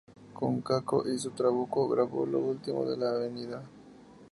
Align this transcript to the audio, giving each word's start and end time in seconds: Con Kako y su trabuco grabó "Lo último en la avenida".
Con 0.33 0.61
Kako 0.63 1.07
y 1.09 1.19
su 1.19 1.29
trabuco 1.29 1.87
grabó 1.87 2.25
"Lo 2.25 2.39
último 2.39 2.91
en 2.91 3.01
la 3.01 3.11
avenida". 3.11 3.63